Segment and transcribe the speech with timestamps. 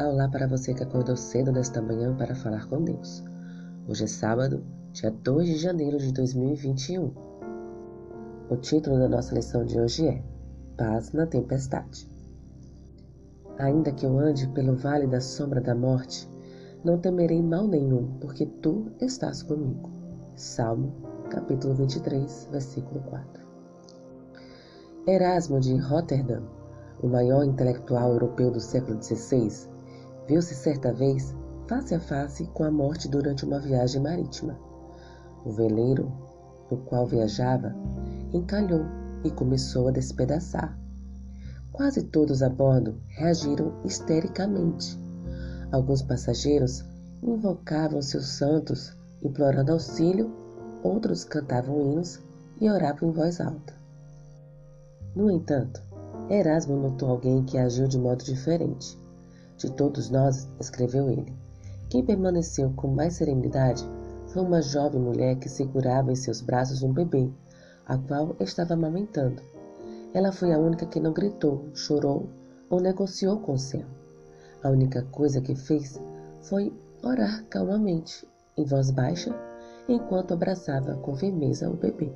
[0.00, 3.22] Olá, olá para você que acordou cedo nesta manhã para falar com Deus.
[3.86, 7.12] Hoje é sábado, dia 2 de janeiro de 2021.
[8.48, 10.22] O título da nossa lição de hoje é
[10.78, 12.08] Paz na Tempestade.
[13.58, 16.26] Ainda que eu ande pelo vale da sombra da morte,
[16.82, 19.90] não temerei mal nenhum, porque tu estás comigo.
[20.34, 20.94] Salmo,
[21.28, 23.44] capítulo 23, versículo 4.
[25.06, 26.60] Erasmo de Rotterdam
[27.02, 29.68] o maior intelectual europeu do século XVI,
[30.30, 31.34] viu-se certa vez
[31.66, 34.56] face a face com a morte durante uma viagem marítima.
[35.44, 36.12] O veleiro
[36.70, 37.74] no qual viajava
[38.32, 38.84] encalhou
[39.24, 40.78] e começou a despedaçar.
[41.72, 44.96] Quase todos a bordo reagiram histericamente.
[45.72, 46.84] Alguns passageiros
[47.20, 50.32] invocavam seus santos, implorando auxílio,
[50.84, 52.20] outros cantavam hinos
[52.60, 53.74] e oravam em voz alta.
[55.16, 55.82] No entanto,
[56.28, 58.96] Erasmo notou alguém que agiu de modo diferente.
[59.60, 61.36] De todos nós, escreveu ele,
[61.90, 63.86] quem permaneceu com mais serenidade
[64.28, 67.30] foi uma jovem mulher que segurava em seus braços um bebê,
[67.84, 69.42] a qual estava amamentando.
[70.14, 72.26] Ela foi a única que não gritou, chorou
[72.70, 73.84] ou negociou com o céu.
[74.62, 76.00] A única coisa que fez
[76.40, 76.72] foi
[77.02, 79.38] orar calmamente, em voz baixa,
[79.86, 82.10] enquanto abraçava com firmeza o bebê.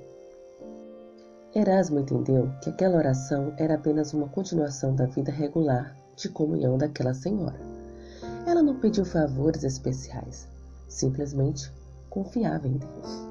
[1.54, 7.14] Erasmo entendeu que aquela oração era apenas uma continuação da vida regular de comunhão daquela
[7.14, 7.58] senhora.
[8.46, 10.48] Ela não pediu favores especiais,
[10.88, 11.72] simplesmente
[12.10, 13.28] confiava em Deus.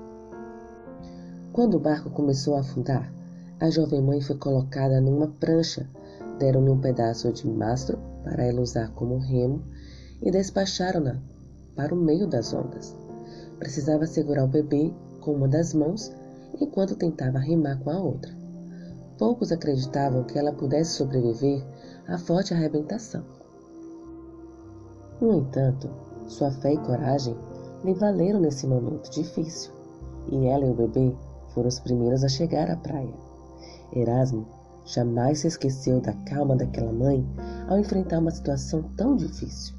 [1.52, 3.14] Quando o barco começou a afundar,
[3.60, 5.88] a jovem mãe foi colocada numa prancha,
[6.40, 9.64] deram-lhe um pedaço de mastro para ela usar como remo
[10.22, 11.22] e despacharam-na
[11.76, 12.96] para o meio das ondas.
[13.60, 16.12] Precisava segurar o bebê com uma das mãos
[16.60, 18.32] enquanto tentava rimar com a outra.
[19.18, 21.64] Poucos acreditavam que ela pudesse sobreviver
[22.08, 23.24] à forte arrebentação.
[25.22, 25.90] No entanto,
[26.28, 27.36] sua fé e coragem
[27.84, 29.72] lhe valeram nesse momento difícil,
[30.32, 31.16] e ela e o bebê
[31.54, 33.14] foram os primeiros a chegar à praia.
[33.94, 34.48] Erasmo
[34.86, 37.26] jamais se esqueceu da calma daquela mãe
[37.68, 39.76] ao enfrentar uma situação tão difícil.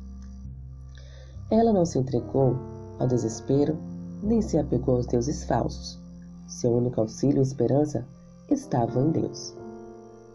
[1.51, 2.57] Ela não se entregou
[2.99, 3.77] ao desespero
[4.23, 5.99] nem se apegou aos deuses falsos.
[6.47, 8.07] Seu único auxílio e esperança
[8.51, 9.55] estavam em Deus.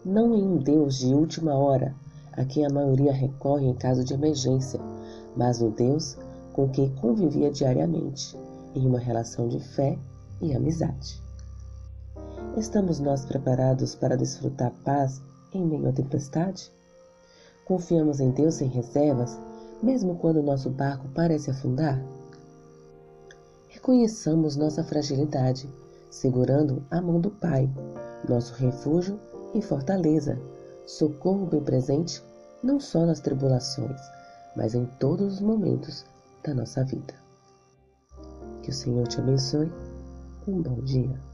[0.04, 1.94] Não em um Deus de última hora,
[2.32, 4.80] a quem a maioria recorre em caso de emergência,
[5.36, 6.16] mas no Deus
[6.54, 8.36] com quem convivia diariamente,
[8.74, 9.98] em uma relação de fé
[10.40, 11.22] e amizade.
[12.56, 15.20] Estamos nós preparados para desfrutar paz
[15.52, 16.72] em meio à tempestade?
[17.66, 19.38] Confiamos em Deus sem reservas,
[19.82, 22.02] mesmo quando nosso barco parece afundar?
[23.68, 25.68] Reconheçamos nossa fragilidade
[26.10, 27.70] segurando a mão do Pai,
[28.28, 29.20] nosso refúgio
[29.54, 30.40] e fortaleza,
[30.86, 32.22] socorro bem presente
[32.62, 34.00] não só nas tribulações,
[34.56, 36.04] mas em todos os momentos
[36.44, 37.14] da nossa vida.
[38.62, 39.70] Que o Senhor te abençoe.
[40.46, 41.29] Um bom dia.